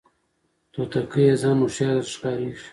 [0.73, 2.63] توتکیه ځان هوښیار درته ښکاریږي